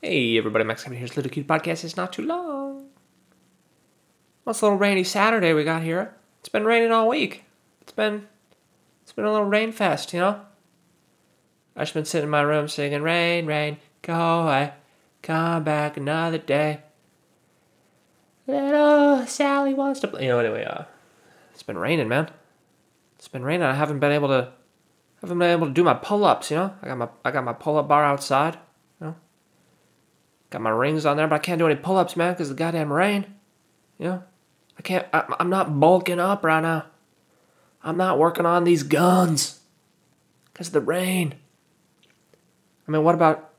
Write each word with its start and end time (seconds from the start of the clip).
Hey 0.00 0.38
everybody, 0.38 0.62
Max 0.62 0.84
Kevin 0.84 0.96
here's 0.96 1.16
Little 1.16 1.28
Cute 1.28 1.48
Podcast. 1.48 1.82
It's 1.82 1.96
not 1.96 2.12
too 2.12 2.22
long. 2.22 2.86
Well, 4.44 4.52
little 4.52 4.76
rainy 4.76 5.02
Saturday 5.02 5.52
we 5.52 5.64
got 5.64 5.82
here. 5.82 6.14
It's 6.38 6.48
been 6.48 6.64
raining 6.64 6.92
all 6.92 7.08
week. 7.08 7.46
It's 7.80 7.90
been 7.90 8.28
it's 9.02 9.10
been 9.10 9.24
a 9.24 9.32
little 9.32 9.48
rain 9.48 9.72
fest, 9.72 10.12
you 10.12 10.20
know? 10.20 10.40
I've 11.74 11.82
just 11.82 11.94
been 11.94 12.04
sitting 12.04 12.26
in 12.26 12.30
my 12.30 12.42
room 12.42 12.68
singing 12.68 13.02
Rain, 13.02 13.46
rain, 13.46 13.78
go 14.02 14.14
away. 14.14 14.72
Come 15.20 15.64
back 15.64 15.96
another 15.96 16.38
day. 16.38 16.82
Little 18.46 19.26
Sally 19.26 19.74
wants 19.74 19.98
to 19.98 20.06
play. 20.06 20.22
You 20.22 20.28
know, 20.28 20.38
anyway, 20.38 20.62
uh, 20.62 20.84
it's 21.52 21.64
been 21.64 21.76
raining, 21.76 22.06
man. 22.06 22.30
It's 23.16 23.26
been 23.26 23.42
raining. 23.42 23.66
I 23.66 23.74
haven't 23.74 23.98
been 23.98 24.12
able 24.12 24.28
to 24.28 24.52
haven't 25.22 25.40
been 25.40 25.50
able 25.50 25.66
to 25.66 25.72
do 25.72 25.82
my 25.82 25.94
pull-ups, 25.94 26.52
you 26.52 26.56
know? 26.58 26.74
I 26.82 26.86
got 26.86 26.98
my 26.98 27.08
I 27.24 27.32
got 27.32 27.42
my 27.42 27.52
pull-up 27.52 27.88
bar 27.88 28.04
outside? 28.04 28.58
Got 30.50 30.62
my 30.62 30.70
rings 30.70 31.04
on 31.04 31.16
there, 31.16 31.28
but 31.28 31.36
I 31.36 31.40
can't 31.40 31.58
do 31.58 31.66
any 31.66 31.76
pull-ups, 31.76 32.16
man, 32.16 32.32
because 32.32 32.48
the 32.48 32.54
goddamn 32.54 32.92
rain. 32.92 33.26
You 33.98 34.06
know? 34.06 34.22
I 34.78 34.82
can't 34.82 35.06
I, 35.12 35.24
I'm 35.38 35.50
not 35.50 35.80
bulking 35.80 36.20
up 36.20 36.44
right 36.44 36.62
now. 36.62 36.86
I'm 37.82 37.96
not 37.96 38.18
working 38.18 38.46
on 38.46 38.64
these 38.64 38.82
guns 38.82 39.60
because 40.52 40.68
of 40.68 40.72
the 40.72 40.80
rain. 40.80 41.34
I 42.86 42.90
mean, 42.90 43.04
what 43.04 43.14
about 43.14 43.50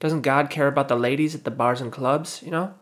doesn't 0.00 0.22
God 0.22 0.50
care 0.50 0.66
about 0.66 0.88
the 0.88 0.96
ladies 0.96 1.34
at 1.34 1.44
the 1.44 1.50
bars 1.50 1.80
and 1.80 1.92
clubs, 1.92 2.42
you 2.42 2.50
know? 2.50 2.74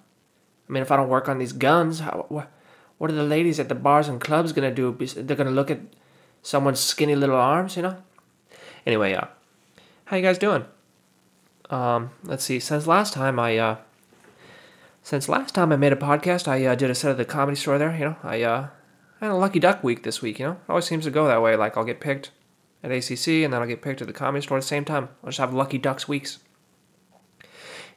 I 0.68 0.72
mean, 0.72 0.82
if 0.82 0.90
I 0.90 0.96
don't 0.96 1.08
work 1.08 1.28
on 1.28 1.38
these 1.38 1.52
guns, 1.52 2.00
how, 2.00 2.26
what, 2.28 2.50
what 2.98 3.10
are 3.10 3.14
the 3.14 3.22
ladies 3.22 3.60
at 3.60 3.68
the 3.68 3.74
bars 3.74 4.08
and 4.08 4.20
clubs 4.20 4.52
going 4.52 4.68
to 4.68 4.74
do? 4.74 5.06
They're 5.06 5.36
going 5.36 5.48
to 5.48 5.52
look 5.52 5.70
at 5.70 5.80
someone's 6.42 6.80
skinny 6.80 7.14
little 7.14 7.36
arms, 7.36 7.76
you 7.76 7.82
know? 7.82 8.02
Anyway, 8.86 9.12
uh, 9.14 9.26
how 10.06 10.16
you 10.16 10.22
guys 10.22 10.38
doing? 10.38 10.64
Um, 11.70 12.10
let's 12.22 12.44
see. 12.44 12.60
Since 12.60 12.86
last 12.86 13.12
time 13.12 13.38
I, 13.38 13.56
uh, 13.58 13.76
since 15.02 15.28
last 15.28 15.54
time 15.54 15.72
I 15.72 15.76
made 15.76 15.92
a 15.92 15.96
podcast, 15.96 16.48
I 16.48 16.64
uh, 16.66 16.74
did 16.74 16.90
a 16.90 16.94
set 16.94 17.10
of 17.10 17.16
the 17.16 17.24
comedy 17.24 17.56
store 17.56 17.78
there. 17.78 17.94
You 17.96 18.04
know, 18.04 18.16
I 18.22 18.42
uh, 18.42 18.68
had 19.20 19.30
a 19.30 19.34
lucky 19.34 19.58
duck 19.58 19.82
week 19.82 20.02
this 20.02 20.22
week. 20.22 20.38
You 20.38 20.46
know, 20.46 20.52
it 20.52 20.68
always 20.68 20.84
seems 20.84 21.04
to 21.04 21.10
go 21.10 21.26
that 21.26 21.42
way. 21.42 21.56
Like 21.56 21.76
I'll 21.76 21.84
get 21.84 22.00
picked 22.00 22.30
at 22.82 22.90
ACC, 22.90 23.28
and 23.28 23.52
then 23.52 23.60
I'll 23.60 23.66
get 23.66 23.82
picked 23.82 24.02
at 24.02 24.06
the 24.06 24.12
comedy 24.12 24.42
store 24.42 24.58
at 24.58 24.62
the 24.62 24.68
same 24.68 24.84
time. 24.84 25.08
I'll 25.22 25.30
just 25.30 25.38
have 25.38 25.54
lucky 25.54 25.78
ducks 25.78 26.06
weeks. 26.06 26.38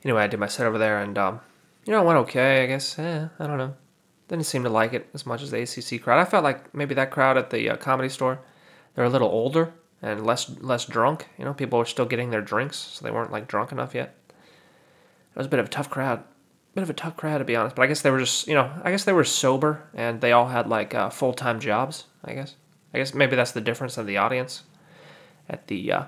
Anyway, 0.04 0.22
I 0.22 0.28
did 0.28 0.40
my 0.40 0.48
set 0.48 0.68
over 0.68 0.78
there, 0.78 1.02
and 1.02 1.18
um, 1.18 1.42
you 1.86 1.92
know, 1.92 2.02
it 2.02 2.06
went 2.06 2.20
okay. 2.20 2.64
I 2.64 2.68
guess. 2.68 2.98
Eh, 2.98 3.28
I 3.40 3.48
don't 3.48 3.58
know. 3.58 3.76
Didn't 4.28 4.46
seem 4.46 4.64
to 4.64 4.70
like 4.70 4.94
it 4.94 5.10
as 5.14 5.26
much 5.26 5.42
as 5.42 5.52
the 5.52 5.62
ACC 5.62 6.02
crowd. 6.02 6.20
I 6.20 6.26
felt 6.26 6.44
like 6.44 6.74
maybe 6.74 6.94
that 6.96 7.12
crowd 7.12 7.38
at 7.38 7.50
the 7.50 7.70
uh, 7.70 7.78
comedy 7.78 8.10
store, 8.10 8.40
they're 8.94 9.06
a 9.06 9.10
little 9.10 9.30
older 9.30 9.74
and 10.02 10.26
less 10.26 10.50
less 10.60 10.86
drunk. 10.86 11.28
You 11.38 11.46
know, 11.46 11.54
people 11.54 11.80
were 11.80 11.86
still 11.86 12.06
getting 12.06 12.30
their 12.30 12.42
drinks, 12.42 12.78
so 12.78 13.04
they 13.04 13.12
weren't 13.12 13.32
like 13.32 13.48
drunk 13.48 13.72
enough 13.72 13.96
yet. 13.96 14.16
It 14.30 15.38
was 15.38 15.48
a 15.48 15.50
bit 15.50 15.60
of 15.60 15.68
a 15.68 15.70
tough 15.70 15.90
crowd, 15.90 16.24
bit 16.74 16.84
of 16.84 16.90
a 16.90 16.94
tough 16.94 17.18
crowd 17.18 17.40
to 17.40 17.46
be 17.46 17.56
honest. 17.56 17.76
But 17.76 17.84
I 17.84 17.88
guess 17.88 18.02
they 18.02 18.12
were 18.12 18.20
just, 18.20 18.48
you 18.48 18.56
know, 18.56 18.72
I 18.84 18.92
guess 18.92 19.04
they 19.04 19.14
were 19.14 19.24
sober 19.24 19.84
and 19.94 20.22
they 20.22 20.32
all 20.32 20.48
had 20.48 20.68
like 20.68 20.94
uh, 20.94 21.10
full 21.10 21.34
time 21.34 21.60
jobs. 21.60 22.06
I 22.24 22.34
guess. 22.34 22.56
I 22.94 22.98
guess 23.00 23.14
maybe 23.14 23.36
that's 23.36 23.52
the 23.52 23.62
difference 23.62 23.98
of 23.98 24.08
the 24.08 24.18
audience 24.18 24.64
at 25.50 25.68
the 25.68 25.92
uh, 25.92 26.04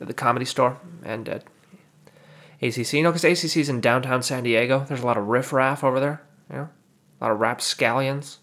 at 0.00 0.06
the 0.06 0.14
comedy 0.14 0.44
store 0.44 0.78
and 1.04 1.28
at 1.28 1.44
ACC. 2.60 2.94
You 2.94 3.02
know, 3.02 3.12
because 3.12 3.24
ACC 3.24 3.56
is 3.58 3.68
in 3.68 3.80
downtown 3.80 4.22
San 4.22 4.44
Diego. 4.44 4.84
There's 4.88 5.02
a 5.02 5.06
lot 5.06 5.16
of 5.16 5.28
riffraff 5.28 5.82
over 5.82 6.00
there. 6.00 6.22
You 6.50 6.56
know, 6.56 6.68
a 7.20 7.24
lot 7.24 7.32
of 7.32 7.40
rapscallions. 7.40 8.38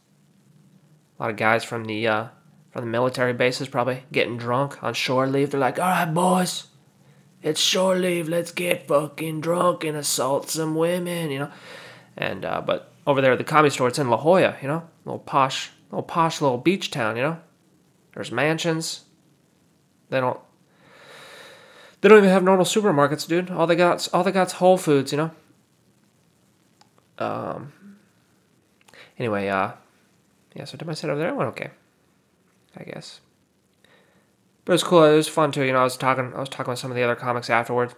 A 1.20 1.24
lot 1.24 1.32
of 1.32 1.38
guys 1.38 1.64
from 1.64 1.86
the 1.86 2.08
uh, 2.08 2.28
from 2.72 2.86
the 2.86 2.92
military 2.92 3.34
bases 3.34 3.67
probably 3.67 4.03
getting 4.12 4.38
drunk 4.38 4.81
on 4.84 4.94
shore 4.94 5.28
leave. 5.28 5.52
They're 5.52 5.59
like, 5.59 5.80
all 5.80 5.89
right, 5.89 6.14
boys, 6.14 6.67
it's 7.42 7.59
shore 7.59 7.95
leave. 7.95 8.28
Let's 8.28 8.52
get 8.52 8.88
fucking 8.88 9.42
drunk 9.42 9.84
and 9.84 9.98
assault 9.98 10.50
some 10.50 10.76
women, 10.76 11.31
you 11.31 11.39
know. 11.39 11.52
And 12.17 12.45
uh, 12.45 12.61
but 12.61 12.92
over 13.08 13.22
there 13.22 13.31
at 13.31 13.38
the 13.38 13.44
comedy 13.44 13.73
store, 13.73 13.88
it's 13.88 14.00
in 14.00 14.09
La 14.09 14.17
Jolla, 14.17 14.58
you 14.61 14.67
know, 14.67 14.88
little 15.06 15.20
posh, 15.20 15.72
little 15.89 16.03
posh 16.03 16.42
little 16.42 16.58
beach 16.58 16.92
town, 16.92 17.16
you 17.16 17.23
know. 17.23 17.39
There's 18.14 18.32
mansions. 18.32 19.05
They 20.10 20.20
don't. 20.20 20.39
They 22.02 22.10
don't 22.10 22.20
even 22.20 22.30
have 22.30 22.44
normal 22.44 22.65
supermarkets, 22.65 23.27
dude. 23.27 23.52
All 23.52 23.67
they 23.67 23.76
got, 23.76 24.08
all 24.14 24.23
they 24.23 24.32
got's 24.32 24.54
Whole 24.54 24.77
Foods, 24.77 25.11
you 25.11 25.17
know. 25.17 25.32
Um. 27.17 27.73
Anyway, 29.17 29.48
uh, 29.48 29.71
yeah. 30.55 30.65
So 30.65 30.77
did 30.77 30.88
my 30.88 30.94
set 30.94 31.10
over 31.10 31.20
there? 31.20 31.30
It 31.30 31.36
went 31.36 31.49
okay. 31.49 31.71
I 32.78 32.84
guess. 32.84 33.22
But 34.66 34.74
it 34.74 34.76
was 34.76 34.84
cool. 34.84 35.04
It 35.04 35.16
was 35.16 35.28
fun 35.28 35.52
too. 35.52 35.64
You 35.64 35.74
know, 35.74 35.80
I 35.80 35.84
was 35.84 35.98
talking. 35.98 36.34
I 36.36 36.40
was 36.40 36.50
talking 36.50 36.70
with 36.72 36.80
some 36.80 36.92
of 36.92 36.96
the 36.96 37.04
other 37.04 37.16
comics 37.16 37.50
afterwards. 37.50 37.96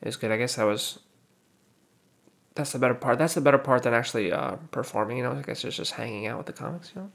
It 0.00 0.06
was 0.06 0.16
good. 0.16 0.30
I 0.30 0.36
guess 0.36 0.56
that 0.56 0.64
was. 0.64 0.98
That's 2.54 2.72
the 2.72 2.78
better 2.78 2.94
part. 2.94 3.18
That's 3.18 3.34
the 3.34 3.40
better 3.40 3.58
part 3.58 3.84
than 3.84 3.94
actually 3.94 4.32
uh, 4.32 4.56
performing. 4.70 5.16
You 5.16 5.22
know, 5.22 5.32
I 5.32 5.42
guess 5.42 5.64
it's 5.64 5.76
just 5.76 5.92
hanging 5.92 6.26
out 6.26 6.38
with 6.38 6.46
the 6.46 6.52
comics. 6.52 6.92
You 6.94 7.02
know, 7.02 7.10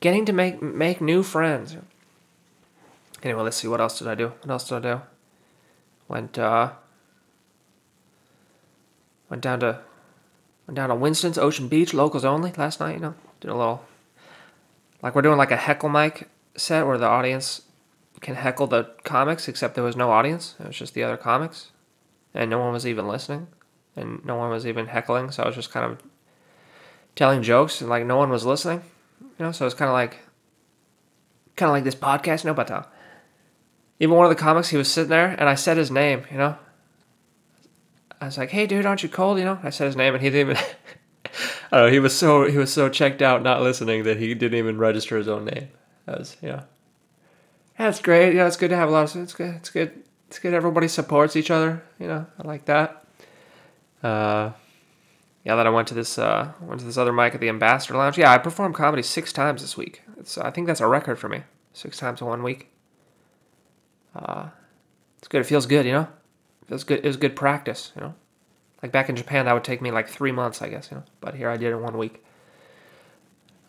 getting 0.00 0.26
to 0.26 0.32
make 0.32 0.60
make 0.60 1.00
new 1.00 1.22
friends. 1.22 1.76
Anyway, 3.22 3.42
let's 3.42 3.56
see. 3.56 3.68
What 3.68 3.80
else 3.80 3.98
did 3.98 4.08
I 4.08 4.14
do? 4.14 4.32
What 4.42 4.50
else 4.50 4.68
did 4.68 4.84
I 4.84 4.94
do? 4.96 5.02
Went 6.08 6.38
uh. 6.38 6.72
Went 9.30 9.42
down 9.42 9.60
to. 9.60 9.80
Went 10.66 10.76
down 10.76 10.88
to 10.90 10.94
Winston's 10.94 11.38
Ocean 11.38 11.68
Beach, 11.68 11.94
locals 11.94 12.24
only, 12.24 12.52
last 12.52 12.80
night. 12.80 12.96
You 12.96 13.00
know, 13.00 13.14
did 13.40 13.50
a 13.50 13.56
little. 13.56 13.84
Like 15.04 15.14
we're 15.14 15.20
doing 15.20 15.36
like 15.36 15.50
a 15.50 15.56
heckle 15.56 15.90
mic 15.90 16.30
set 16.56 16.86
where 16.86 16.96
the 16.96 17.06
audience 17.06 17.60
can 18.22 18.36
heckle 18.36 18.66
the 18.66 18.84
comics, 19.04 19.48
except 19.48 19.74
there 19.74 19.84
was 19.84 19.96
no 19.96 20.10
audience. 20.10 20.54
It 20.58 20.66
was 20.66 20.76
just 20.76 20.94
the 20.94 21.02
other 21.02 21.18
comics, 21.18 21.72
and 22.32 22.48
no 22.48 22.58
one 22.58 22.72
was 22.72 22.86
even 22.86 23.06
listening, 23.06 23.48
and 23.94 24.24
no 24.24 24.36
one 24.36 24.48
was 24.48 24.66
even 24.66 24.86
heckling. 24.86 25.30
So 25.30 25.42
I 25.42 25.46
was 25.46 25.56
just 25.56 25.70
kind 25.70 25.92
of 25.92 26.02
telling 27.14 27.42
jokes, 27.42 27.82
and 27.82 27.90
like 27.90 28.06
no 28.06 28.16
one 28.16 28.30
was 28.30 28.46
listening. 28.46 28.80
You 29.20 29.44
know, 29.44 29.52
so 29.52 29.66
it's 29.66 29.74
kind 29.74 29.90
of 29.90 29.92
like, 29.92 30.20
kind 31.54 31.68
of 31.68 31.74
like 31.74 31.84
this 31.84 31.94
podcast. 31.94 32.46
No, 32.46 32.54
uh, 32.54 32.84
even 34.00 34.16
one 34.16 34.24
of 34.24 34.30
the 34.30 34.42
comics, 34.42 34.70
he 34.70 34.78
was 34.78 34.90
sitting 34.90 35.10
there, 35.10 35.36
and 35.38 35.50
I 35.50 35.54
said 35.54 35.76
his 35.76 35.90
name. 35.90 36.24
You 36.30 36.38
know, 36.38 36.56
I 38.22 38.24
was 38.24 38.38
like, 38.38 38.52
"Hey, 38.52 38.66
dude, 38.66 38.86
aren't 38.86 39.02
you 39.02 39.10
cold?" 39.10 39.38
You 39.38 39.44
know, 39.44 39.58
I 39.62 39.68
said 39.68 39.84
his 39.84 39.96
name, 39.96 40.14
and 40.14 40.22
he 40.22 40.30
didn't 40.30 40.52
even. 40.52 40.64
Know. 41.74 41.90
He 41.90 41.98
was 41.98 42.16
so 42.16 42.48
he 42.48 42.56
was 42.56 42.72
so 42.72 42.88
checked 42.88 43.22
out, 43.22 43.42
not 43.42 43.62
listening, 43.62 44.04
that 44.04 44.18
he 44.18 44.34
didn't 44.34 44.58
even 44.58 44.78
register 44.78 45.16
his 45.16 45.28
own 45.28 45.44
name. 45.44 45.68
That 46.06 46.18
was 46.18 46.36
yeah. 46.40 46.64
That's 47.78 48.00
great. 48.00 48.34
Yeah, 48.34 48.46
it's 48.46 48.56
good 48.56 48.70
to 48.70 48.76
have 48.76 48.88
a 48.88 48.92
lot 48.92 49.14
of. 49.14 49.22
It's 49.22 49.34
good. 49.34 49.54
It's 49.56 49.70
good. 49.70 50.02
It's 50.28 50.38
good. 50.38 50.54
Everybody 50.54 50.88
supports 50.88 51.36
each 51.36 51.50
other. 51.50 51.82
You 51.98 52.06
know, 52.06 52.26
I 52.38 52.46
like 52.46 52.66
that. 52.66 53.04
Uh, 54.02 54.52
yeah. 55.44 55.56
Then 55.56 55.66
I 55.66 55.70
went 55.70 55.88
to 55.88 55.94
this. 55.94 56.18
Uh, 56.18 56.52
went 56.60 56.80
to 56.80 56.86
this 56.86 56.96
other 56.96 57.12
mic 57.12 57.34
at 57.34 57.40
the 57.40 57.48
Ambassador 57.48 57.98
Lounge. 57.98 58.18
Yeah, 58.18 58.32
I 58.32 58.38
performed 58.38 58.74
comedy 58.74 59.02
six 59.02 59.32
times 59.32 59.60
this 59.62 59.76
week. 59.76 60.02
It's. 60.18 60.38
I 60.38 60.50
think 60.50 60.66
that's 60.66 60.80
a 60.80 60.86
record 60.86 61.18
for 61.18 61.28
me. 61.28 61.42
Six 61.72 61.98
times 61.98 62.20
in 62.20 62.26
one 62.28 62.42
week. 62.42 62.70
Uh, 64.14 64.48
it's 65.18 65.26
good. 65.28 65.40
It 65.40 65.44
feels 65.44 65.66
good. 65.66 65.86
You 65.86 65.92
know, 65.92 66.08
it 66.62 66.68
feels 66.68 66.84
good. 66.84 67.00
It 67.00 67.06
was 67.06 67.16
good 67.16 67.34
practice. 67.34 67.90
You 67.96 68.02
know, 68.02 68.14
like 68.84 68.92
back 68.92 69.08
in 69.08 69.16
Japan, 69.16 69.46
that 69.46 69.54
would 69.54 69.64
take 69.64 69.80
me 69.80 69.90
like 69.90 70.06
three 70.06 70.30
months, 70.30 70.60
I 70.60 70.68
guess. 70.68 70.90
You 70.90 70.98
know, 70.98 71.04
but 71.22 71.34
here 71.34 71.48
I 71.48 71.56
did 71.56 71.72
it 71.72 71.76
in 71.76 71.80
one 71.80 71.96
week. 71.96 72.22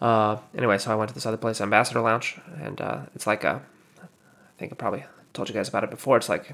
Uh, 0.02 0.40
anyway, 0.54 0.78
so 0.78 0.92
I 0.92 0.96
went 0.96 1.08
to 1.08 1.16
this 1.16 1.26
other 1.26 1.38
place, 1.38 1.62
Ambassador 1.62 2.02
Lounge, 2.02 2.38
and 2.62 2.82
uh, 2.82 3.00
it's 3.16 3.26
like 3.26 3.46
a, 3.46 3.62
I 4.04 4.08
think 4.58 4.74
I 4.74 4.76
probably 4.76 5.06
told 5.32 5.48
you 5.48 5.56
guys 5.56 5.70
about 5.70 5.86
it 5.86 5.90
before. 5.90 6.18
It's 6.18 6.28
like, 6.28 6.54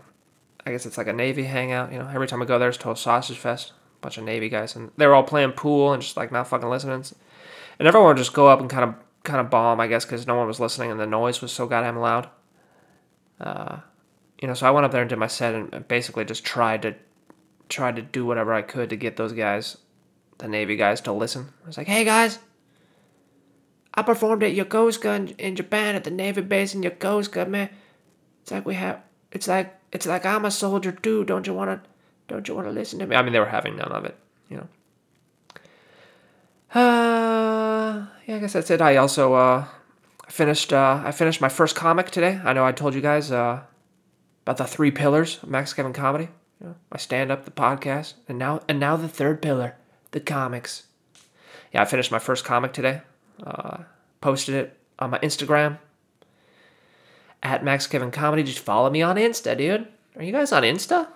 I 0.63 0.69
guess 0.69 0.85
it's 0.85 0.99
like 0.99 1.07
a 1.07 1.13
Navy 1.13 1.45
hangout. 1.45 1.91
You 1.91 1.97
know, 1.97 2.07
every 2.13 2.27
time 2.27 2.39
I 2.39 2.45
go 2.45 2.59
there, 2.59 2.69
it's 2.69 2.77
Total 2.77 2.95
Sausage 2.95 3.39
Fest. 3.39 3.71
A 3.71 4.01
bunch 4.01 4.19
of 4.19 4.25
Navy 4.25 4.47
guys, 4.47 4.75
and 4.75 4.91
they 4.95 5.07
were 5.07 5.15
all 5.15 5.23
playing 5.23 5.53
pool 5.53 5.91
and 5.91 6.03
just 6.03 6.15
like 6.15 6.31
not 6.31 6.47
fucking 6.47 6.69
listening. 6.69 7.03
And 7.79 7.87
everyone 7.87 8.09
would 8.09 8.17
just 8.17 8.33
go 8.33 8.47
up 8.47 8.59
and 8.59 8.69
kind 8.69 8.83
of 8.83 8.95
kind 9.23 9.39
of 9.39 9.49
bomb, 9.49 9.79
I 9.79 9.87
guess, 9.87 10.05
because 10.05 10.27
no 10.27 10.35
one 10.35 10.45
was 10.45 10.59
listening 10.59 10.91
and 10.91 10.99
the 10.99 11.07
noise 11.07 11.41
was 11.41 11.51
so 11.51 11.65
goddamn 11.65 11.97
loud. 11.97 12.29
Uh, 13.39 13.79
you 14.39 14.47
know, 14.47 14.53
so 14.53 14.67
I 14.67 14.71
went 14.71 14.85
up 14.85 14.91
there 14.91 15.01
and 15.01 15.09
did 15.09 15.17
my 15.17 15.25
set 15.25 15.55
and 15.55 15.87
basically 15.87 16.25
just 16.25 16.43
tried 16.43 16.83
to 16.83 16.95
tried 17.71 17.95
to 17.95 18.01
do 18.01 18.25
whatever 18.25 18.53
I 18.53 18.61
could 18.61 18.89
to 18.91 18.95
get 18.95 19.17
those 19.17 19.33
guys, 19.33 19.77
the 20.37 20.47
Navy 20.47 20.75
guys, 20.75 21.01
to 21.01 21.11
listen. 21.11 21.49
I 21.63 21.67
was 21.67 21.77
like, 21.77 21.87
"Hey 21.87 22.03
guys, 22.03 22.37
I 23.93 24.03
performed 24.03 24.43
at 24.43 24.53
Yokosuka 24.53 25.15
in, 25.15 25.27
in 25.39 25.55
Japan 25.55 25.95
at 25.95 26.03
the 26.03 26.11
Navy 26.11 26.41
base 26.41 26.75
in 26.75 26.81
Yokosuka, 26.81 27.47
man. 27.47 27.69
It's 28.41 28.51
like 28.51 28.65
we 28.65 28.75
have. 28.75 29.01
It's 29.31 29.47
like 29.47 29.75
it's 29.91 30.05
like 30.05 30.25
I'm 30.25 30.45
a 30.45 30.51
soldier 30.51 30.91
too. 30.91 31.23
Don't 31.25 31.47
you 31.47 31.53
wanna? 31.53 31.81
Don't 32.27 32.47
you 32.47 32.55
wanna 32.55 32.71
listen 32.71 32.99
to 32.99 33.07
me? 33.07 33.15
I 33.15 33.21
mean, 33.21 33.33
they 33.33 33.39
were 33.39 33.45
having 33.45 33.75
none 33.75 33.91
of 33.91 34.05
it, 34.05 34.17
you 34.49 34.57
know. 34.57 34.67
Uh, 36.73 38.05
yeah, 38.25 38.35
I 38.35 38.39
guess 38.39 38.53
that's 38.53 38.69
it. 38.69 38.81
I 38.81 38.97
also 38.97 39.33
uh 39.33 39.65
finished 40.27 40.71
uh 40.71 41.01
I 41.03 41.11
finished 41.11 41.41
my 41.41 41.49
first 41.49 41.75
comic 41.75 42.11
today. 42.11 42.39
I 42.43 42.53
know 42.53 42.65
I 42.65 42.71
told 42.71 42.93
you 42.93 43.01
guys 43.01 43.31
uh 43.31 43.61
about 44.43 44.57
the 44.57 44.65
three 44.65 44.91
pillars 44.91 45.39
of 45.43 45.49
Max 45.49 45.73
Kevin 45.73 45.93
comedy. 45.93 46.29
You 46.61 46.67
know, 46.67 46.75
my 46.91 46.97
stand 46.97 47.31
up, 47.31 47.45
the 47.45 47.51
podcast, 47.51 48.13
and 48.27 48.37
now 48.37 48.61
and 48.67 48.79
now 48.79 48.95
the 48.95 49.07
third 49.07 49.41
pillar, 49.41 49.75
the 50.11 50.19
comics. 50.19 50.83
Yeah, 51.73 51.81
I 51.81 51.85
finished 51.85 52.11
my 52.11 52.19
first 52.19 52.45
comic 52.45 52.71
today. 52.71 53.01
Uh, 53.43 53.79
posted 54.19 54.53
it 54.53 54.77
on 54.99 55.09
my 55.09 55.17
Instagram 55.19 55.79
at 57.41 57.63
Max 57.63 57.87
Kevin 57.87 58.11
Comedy. 58.11 58.43
Just 58.43 58.59
follow 58.59 58.91
me 58.91 59.01
on 59.01 59.15
Insta, 59.15 59.57
dude. 59.57 59.87
Are 60.15 60.23
you 60.23 60.31
guys 60.31 60.51
on 60.51 60.61
Insta? 60.61 61.07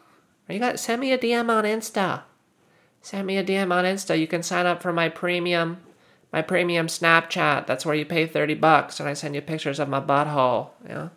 Are 0.49 0.53
you 0.53 0.59
got 0.59 0.79
send 0.79 0.99
me 0.99 1.11
a 1.11 1.17
DM 1.17 1.49
on 1.49 1.63
Insta. 1.63 2.23
Send 3.01 3.27
me 3.27 3.37
a 3.37 3.43
DM 3.43 3.71
on 3.71 3.85
Insta. 3.85 4.17
You 4.19 4.25
can 4.25 4.41
sign 4.41 4.65
up 4.65 4.81
for 4.81 4.91
my 4.91 5.09
premium, 5.09 5.77
my 6.33 6.41
premium 6.41 6.87
Snapchat. 6.87 7.67
That's 7.67 7.85
where 7.85 7.93
you 7.93 8.05
pay 8.05 8.25
thirty 8.25 8.55
bucks, 8.55 8.99
and 8.99 9.07
I 9.07 9.13
send 9.13 9.35
you 9.35 9.41
pictures 9.41 9.79
of 9.79 9.89
my 9.89 10.01
butthole. 10.01 10.69
Yeah. 10.87 11.09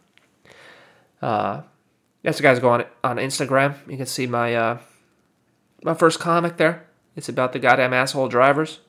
Uh, 1.23 1.63
yes, 2.23 2.39
you 2.39 2.43
guys 2.43 2.59
go 2.59 2.71
on 2.71 2.85
on 3.03 3.17
Instagram. 3.17 3.75
You 3.89 3.97
can 3.97 4.07
see 4.07 4.27
my 4.27 4.55
uh, 4.55 4.79
my 5.83 5.95
first 5.95 6.21
comic 6.21 6.57
there. 6.57 6.87
It's 7.17 7.29
about 7.29 7.53
the 7.53 7.59
goddamn 7.59 7.93
asshole 7.93 8.29
drivers. 8.29 8.81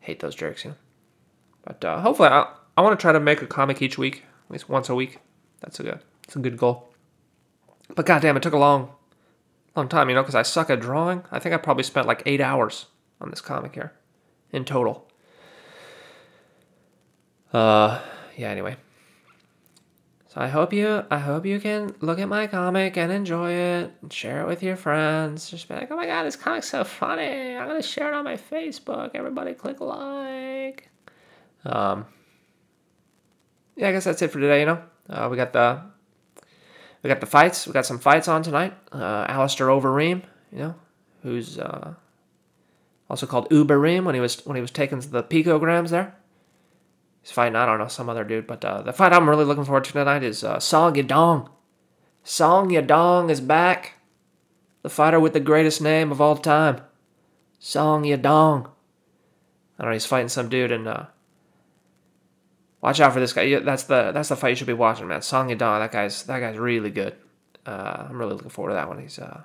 Hate 0.00 0.20
those 0.20 0.34
jerks, 0.34 0.64
you 0.64 0.70
know. 0.70 0.76
But 1.64 1.84
uh, 1.84 2.00
hopefully, 2.00 2.30
I, 2.30 2.50
I 2.76 2.80
want 2.80 2.98
to 2.98 3.02
try 3.02 3.12
to 3.12 3.20
make 3.20 3.42
a 3.42 3.46
comic 3.46 3.82
each 3.82 3.98
week, 3.98 4.24
at 4.46 4.50
least 4.50 4.68
once 4.68 4.88
a 4.88 4.94
week. 4.94 5.18
That's 5.60 5.78
a 5.80 5.82
good, 5.82 6.00
that's 6.22 6.36
a 6.36 6.38
good 6.38 6.56
goal. 6.56 6.88
But 7.94 8.06
goddamn, 8.06 8.36
it 8.36 8.42
took 8.42 8.54
a 8.54 8.58
long, 8.58 8.92
long 9.76 9.88
time, 9.88 10.08
you 10.08 10.14
know, 10.14 10.22
because 10.22 10.34
I 10.34 10.42
suck 10.42 10.70
at 10.70 10.80
drawing. 10.80 11.24
I 11.30 11.38
think 11.38 11.54
I 11.54 11.58
probably 11.58 11.82
spent 11.82 12.06
like 12.06 12.22
eight 12.24 12.40
hours 12.40 12.86
on 13.20 13.30
this 13.30 13.40
comic 13.40 13.74
here, 13.74 13.92
in 14.52 14.64
total. 14.64 15.10
Uh, 17.52 18.00
yeah. 18.36 18.48
Anyway, 18.48 18.76
I 20.40 20.46
hope 20.46 20.72
you, 20.72 21.02
I 21.10 21.18
hope 21.18 21.44
you 21.44 21.58
can 21.58 21.96
look 22.00 22.20
at 22.20 22.28
my 22.28 22.46
comic 22.46 22.96
and 22.96 23.10
enjoy 23.10 23.50
it, 23.50 23.92
and 24.00 24.12
share 24.12 24.42
it 24.42 24.46
with 24.46 24.62
your 24.62 24.76
friends. 24.76 25.50
Just 25.50 25.66
be 25.66 25.74
like, 25.74 25.90
oh 25.90 25.96
my 25.96 26.06
god, 26.06 26.22
this 26.22 26.36
comic's 26.36 26.70
so 26.70 26.84
funny. 26.84 27.56
I'm 27.56 27.66
gonna 27.66 27.82
share 27.82 28.06
it 28.06 28.14
on 28.14 28.22
my 28.22 28.36
Facebook. 28.36 29.10
Everybody, 29.14 29.54
click 29.54 29.80
like. 29.80 30.90
Um. 31.66 32.06
Yeah, 33.74 33.88
I 33.88 33.92
guess 33.92 34.04
that's 34.04 34.22
it 34.22 34.30
for 34.30 34.38
today. 34.38 34.60
You 34.60 34.66
know, 34.66 34.82
uh, 35.10 35.28
we 35.28 35.36
got 35.36 35.52
the 35.52 35.82
we 37.02 37.08
got 37.08 37.18
the 37.18 37.26
fights. 37.26 37.66
We 37.66 37.72
got 37.72 37.84
some 37.84 37.98
fights 37.98 38.28
on 38.28 38.44
tonight. 38.44 38.74
Uh, 38.92 39.26
Alistair 39.28 39.66
Overeem, 39.66 40.22
you 40.52 40.58
know, 40.58 40.74
who's 41.24 41.58
uh, 41.58 41.94
also 43.10 43.26
called 43.26 43.50
Ubereem 43.50 44.04
when 44.04 44.14
he 44.14 44.20
was 44.20 44.46
when 44.46 44.54
he 44.54 44.60
was 44.60 44.70
taking 44.70 45.00
to 45.00 45.08
the 45.08 45.24
picograms 45.24 45.88
there. 45.88 46.14
He's 47.28 47.34
fighting, 47.34 47.56
I 47.56 47.66
don't 47.66 47.78
know, 47.78 47.88
some 47.88 48.08
other 48.08 48.24
dude. 48.24 48.46
But 48.46 48.64
uh, 48.64 48.80
the 48.80 48.92
fight 48.94 49.12
I'm 49.12 49.28
really 49.28 49.44
looking 49.44 49.66
forward 49.66 49.84
to 49.84 49.92
tonight 49.92 50.22
is 50.22 50.42
uh, 50.42 50.60
Song 50.60 50.94
Yadong. 50.94 51.50
Song 52.24 52.70
Yadong 52.70 53.28
is 53.28 53.42
back. 53.42 53.96
The 54.80 54.88
fighter 54.88 55.20
with 55.20 55.34
the 55.34 55.40
greatest 55.40 55.82
name 55.82 56.10
of 56.10 56.22
all 56.22 56.38
time. 56.38 56.80
Song 57.58 58.04
Yadong. 58.04 58.70
I 59.78 59.82
don't 59.82 59.90
know, 59.90 59.92
he's 59.92 60.06
fighting 60.06 60.30
some 60.30 60.48
dude 60.48 60.72
and 60.72 60.88
uh, 60.88 61.04
watch 62.80 62.98
out 62.98 63.12
for 63.12 63.20
this 63.20 63.34
guy. 63.34 63.58
That's 63.58 63.82
the 63.82 64.10
that's 64.12 64.30
the 64.30 64.36
fight 64.36 64.48
you 64.48 64.56
should 64.56 64.66
be 64.66 64.72
watching, 64.72 65.06
man. 65.06 65.20
Song 65.20 65.50
Yadong, 65.50 65.80
that 65.80 65.92
guy's 65.92 66.22
that 66.22 66.40
guy's 66.40 66.56
really 66.56 66.90
good. 66.90 67.14
Uh, 67.66 68.06
I'm 68.08 68.18
really 68.18 68.32
looking 68.32 68.48
forward 68.48 68.70
to 68.70 68.76
that 68.76 68.88
one. 68.88 69.00
He's 69.00 69.18
uh, 69.18 69.42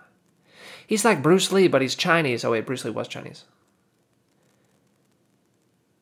he's 0.88 1.04
like 1.04 1.22
Bruce 1.22 1.52
Lee, 1.52 1.68
but 1.68 1.82
he's 1.82 1.96
Chinese. 1.96 2.46
Oh 2.46 2.52
wait, 2.52 2.66
Bruce 2.66 2.86
Lee 2.86 2.92
was 2.92 3.10
Chinese. 3.10 3.44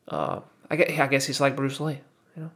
Uh, 0.06 0.42
I 0.72 0.76
guess, 0.76 0.98
I 0.98 1.06
guess 1.06 1.26
he's 1.26 1.38
like 1.38 1.54
Bruce 1.54 1.78
Lee, 1.80 2.00
you 2.34 2.42
know. 2.42 2.50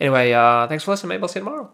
Anyway, 0.00 0.32
uh, 0.32 0.66
thanks 0.66 0.82
for 0.82 0.90
listening. 0.90 1.10
Maybe 1.10 1.22
I'll 1.22 1.28
see 1.28 1.38
you 1.38 1.44
tomorrow. 1.44 1.70